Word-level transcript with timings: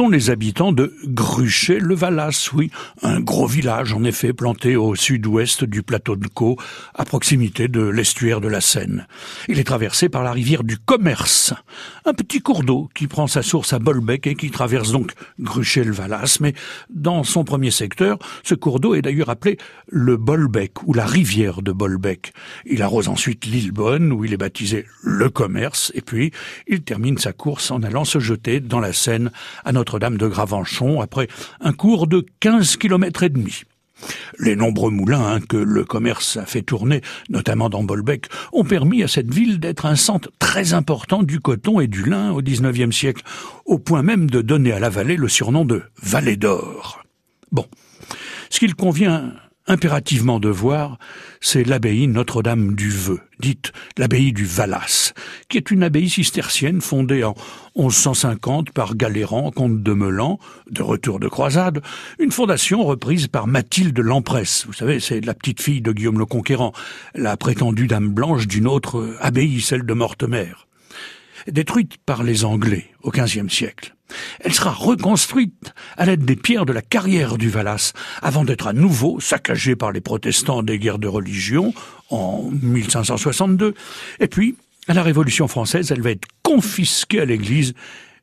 sont 0.00 0.08
les 0.08 0.30
habitants 0.30 0.72
de 0.72 0.94
Gruchet-le-Valas, 1.04 2.52
oui, 2.54 2.70
un 3.02 3.20
gros 3.20 3.46
village 3.46 3.92
en 3.92 4.02
effet 4.02 4.32
planté 4.32 4.74
au 4.74 4.94
sud-ouest 4.94 5.64
du 5.64 5.82
plateau 5.82 6.16
de 6.16 6.26
Caux, 6.26 6.56
à 6.94 7.04
proximité 7.04 7.68
de 7.68 7.82
l'estuaire 7.82 8.40
de 8.40 8.48
la 8.48 8.62
Seine. 8.62 9.06
Il 9.46 9.58
est 9.58 9.64
traversé 9.64 10.08
par 10.08 10.22
la 10.22 10.32
rivière 10.32 10.64
du 10.64 10.78
Commerce, 10.78 11.52
un 12.06 12.14
petit 12.14 12.40
cours 12.40 12.64
d'eau 12.64 12.88
qui 12.94 13.08
prend 13.08 13.26
sa 13.26 13.42
source 13.42 13.74
à 13.74 13.78
Bolbec 13.78 14.26
et 14.26 14.36
qui 14.36 14.50
traverse 14.50 14.90
donc 14.90 15.12
Gruchet-le-Valas, 15.38 16.38
mais 16.40 16.54
dans 16.88 17.22
son 17.22 17.44
premier 17.44 17.70
secteur, 17.70 18.16
ce 18.42 18.54
cours 18.54 18.80
d'eau 18.80 18.94
est 18.94 19.02
d'ailleurs 19.02 19.28
appelé 19.28 19.58
le 19.86 20.16
Bolbec 20.16 20.82
ou 20.86 20.94
la 20.94 21.04
rivière 21.04 21.60
de 21.60 21.72
Bolbec. 21.72 22.32
Il 22.64 22.80
arrose 22.80 23.08
ensuite 23.08 23.44
l'île 23.44 23.72
Bonne 23.72 24.12
où 24.12 24.24
il 24.24 24.32
est 24.32 24.38
baptisé 24.38 24.86
le 25.02 25.28
Commerce 25.28 25.92
et 25.94 26.00
puis 26.00 26.30
il 26.68 26.80
termine 26.80 27.18
sa 27.18 27.34
course 27.34 27.70
en 27.70 27.82
allant 27.82 28.06
se 28.06 28.18
jeter 28.18 28.60
dans 28.60 28.80
la 28.80 28.94
Seine 28.94 29.30
à 29.62 29.72
Notre-Dame 29.90 30.18
de 30.18 30.28
Gravenchon 30.28 31.00
après 31.00 31.26
un 31.60 31.72
cours 31.72 32.06
de 32.06 32.24
15 32.38 32.76
km 32.76 33.24
et 33.24 33.28
demi. 33.28 33.62
Les 34.38 34.54
nombreux 34.54 34.92
moulins 34.92 35.26
hein, 35.26 35.40
que 35.40 35.56
le 35.56 35.82
commerce 35.82 36.36
a 36.36 36.46
fait 36.46 36.62
tourner, 36.62 37.00
notamment 37.28 37.68
dans 37.68 37.82
Bolbec, 37.82 38.26
ont 38.52 38.62
permis 38.62 39.02
à 39.02 39.08
cette 39.08 39.34
ville 39.34 39.58
d'être 39.58 39.86
un 39.86 39.96
centre 39.96 40.30
très 40.38 40.74
important 40.74 41.24
du 41.24 41.40
coton 41.40 41.80
et 41.80 41.88
du 41.88 42.04
lin 42.04 42.30
au 42.30 42.40
XIXe 42.40 42.94
siècle, 42.94 43.24
au 43.64 43.80
point 43.80 44.04
même 44.04 44.30
de 44.30 44.42
donner 44.42 44.70
à 44.70 44.78
la 44.78 44.90
vallée 44.90 45.16
le 45.16 45.26
surnom 45.26 45.64
de 45.64 45.82
Vallée 46.00 46.36
d'Or. 46.36 47.02
Bon, 47.50 47.66
ce 48.48 48.60
qu'il 48.60 48.76
convient 48.76 49.32
impérativement 49.70 50.40
de 50.40 50.48
voir, 50.48 50.98
c'est 51.40 51.62
l'abbaye 51.62 52.08
Notre-Dame 52.08 52.74
du 52.74 52.90
Vœu, 52.90 53.20
dite 53.38 53.72
l'abbaye 53.96 54.32
du 54.32 54.44
Valas, 54.44 55.12
qui 55.48 55.58
est 55.58 55.70
une 55.70 55.84
abbaye 55.84 56.10
cistercienne 56.10 56.80
fondée 56.80 57.22
en 57.22 57.34
1150 57.76 58.72
par 58.72 58.96
Galéran, 58.96 59.52
comte 59.52 59.80
de 59.80 59.92
Melan, 59.92 60.40
de 60.68 60.82
retour 60.82 61.20
de 61.20 61.28
croisade, 61.28 61.82
une 62.18 62.32
fondation 62.32 62.82
reprise 62.82 63.28
par 63.28 63.46
Mathilde 63.46 63.98
Lampresse. 64.00 64.64
Vous 64.66 64.72
savez, 64.72 64.98
c'est 64.98 65.24
la 65.24 65.34
petite 65.34 65.62
fille 65.62 65.82
de 65.82 65.92
Guillaume 65.92 66.18
le 66.18 66.26
Conquérant, 66.26 66.72
la 67.14 67.36
prétendue 67.36 67.86
dame 67.86 68.08
blanche 68.08 68.48
d'une 68.48 68.66
autre 68.66 69.16
abbaye, 69.20 69.60
celle 69.60 69.84
de 69.84 69.94
Mortemer. 69.94 70.52
Détruite 71.46 71.96
par 72.04 72.22
les 72.22 72.44
Anglais 72.44 72.90
au 73.02 73.10
XVe 73.10 73.48
siècle. 73.48 73.94
Elle 74.40 74.52
sera 74.52 74.70
reconstruite 74.70 75.72
à 75.96 76.06
l'aide 76.06 76.24
des 76.24 76.36
pierres 76.36 76.66
de 76.66 76.72
la 76.72 76.82
carrière 76.82 77.38
du 77.38 77.48
Valas, 77.48 77.92
avant 78.22 78.44
d'être 78.44 78.66
à 78.66 78.72
nouveau 78.72 79.20
saccagée 79.20 79.76
par 79.76 79.92
les 79.92 80.00
protestants 80.00 80.62
des 80.62 80.78
guerres 80.78 80.98
de 80.98 81.08
religion 81.08 81.72
en 82.10 82.50
1562. 82.50 83.74
Et 84.18 84.26
puis, 84.26 84.56
à 84.88 84.94
la 84.94 85.02
Révolution 85.02 85.46
française, 85.48 85.92
elle 85.92 86.02
va 86.02 86.10
être 86.10 86.28
confisquée 86.42 87.20
à 87.20 87.24
l'Église 87.24 87.74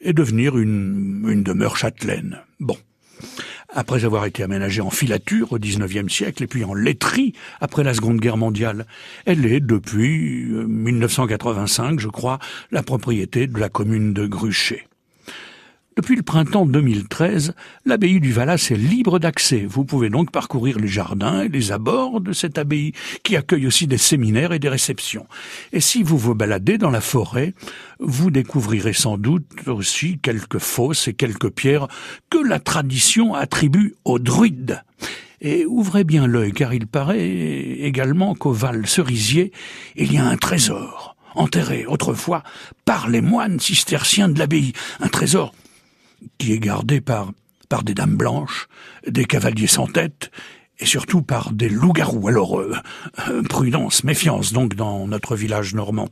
et 0.00 0.12
devenir 0.12 0.58
une, 0.58 1.24
une 1.28 1.42
demeure 1.42 1.76
châtelaine. 1.76 2.40
Bon. 2.60 2.76
Après 3.74 4.04
avoir 4.04 4.26
été 4.26 4.42
aménagée 4.42 4.82
en 4.82 4.90
filature 4.90 5.52
au 5.52 5.58
XIXe 5.58 6.12
siècle 6.12 6.42
et 6.42 6.46
puis 6.46 6.64
en 6.64 6.74
laiterie 6.74 7.32
après 7.60 7.82
la 7.82 7.94
Seconde 7.94 8.20
Guerre 8.20 8.36
mondiale, 8.36 8.86
elle 9.24 9.46
est 9.46 9.60
depuis 9.60 10.44
1985, 10.46 11.98
je 11.98 12.08
crois, 12.08 12.38
la 12.70 12.82
propriété 12.82 13.46
de 13.46 13.58
la 13.58 13.70
commune 13.70 14.12
de 14.12 14.26
Gruchet. 14.26 14.86
Depuis 16.02 16.16
le 16.16 16.24
printemps 16.24 16.66
2013, 16.66 17.54
l'abbaye 17.86 18.18
du 18.18 18.32
Valas 18.32 18.70
est 18.72 18.76
libre 18.76 19.20
d'accès. 19.20 19.64
Vous 19.68 19.84
pouvez 19.84 20.10
donc 20.10 20.32
parcourir 20.32 20.80
les 20.80 20.88
jardins 20.88 21.42
et 21.42 21.48
les 21.48 21.70
abords 21.70 22.20
de 22.20 22.32
cette 22.32 22.58
abbaye, 22.58 22.90
qui 23.22 23.36
accueille 23.36 23.68
aussi 23.68 23.86
des 23.86 23.98
séminaires 23.98 24.52
et 24.52 24.58
des 24.58 24.68
réceptions. 24.68 25.28
Et 25.72 25.78
si 25.78 26.02
vous 26.02 26.18
vous 26.18 26.34
baladez 26.34 26.76
dans 26.76 26.90
la 26.90 27.00
forêt, 27.00 27.54
vous 28.00 28.32
découvrirez 28.32 28.94
sans 28.94 29.16
doute 29.16 29.46
aussi 29.68 30.18
quelques 30.18 30.58
fosses 30.58 31.06
et 31.06 31.14
quelques 31.14 31.50
pierres 31.50 31.86
que 32.30 32.38
la 32.38 32.58
tradition 32.58 33.34
attribue 33.34 33.94
aux 34.04 34.18
druides. 34.18 34.82
Et 35.40 35.66
ouvrez 35.66 36.02
bien 36.02 36.26
l'œil, 36.26 36.50
car 36.50 36.74
il 36.74 36.88
paraît 36.88 37.28
également 37.28 38.34
qu'au 38.34 38.50
Val 38.50 38.88
Cerisier, 38.88 39.52
il 39.94 40.12
y 40.12 40.18
a 40.18 40.24
un 40.24 40.36
trésor 40.36 41.14
enterré 41.36 41.86
autrefois 41.86 42.42
par 42.84 43.08
les 43.08 43.20
moines 43.20 43.60
cisterciens 43.60 44.28
de 44.28 44.40
l'abbaye, 44.40 44.72
un 44.98 45.08
trésor 45.08 45.54
qui 46.38 46.52
est 46.52 46.58
gardé 46.58 47.00
par, 47.00 47.32
par 47.68 47.82
des 47.82 47.94
dames 47.94 48.16
blanches, 48.16 48.68
des 49.06 49.24
cavaliers 49.24 49.66
sans 49.66 49.86
tête, 49.86 50.30
et 50.78 50.86
surtout 50.86 51.22
par 51.22 51.52
des 51.52 51.68
loups-garous. 51.68 52.28
Alors, 52.28 52.58
euh, 52.58 52.74
prudence, 53.48 54.04
méfiance 54.04 54.52
donc 54.52 54.74
dans 54.74 55.06
notre 55.06 55.36
village 55.36 55.74
normand. 55.74 56.08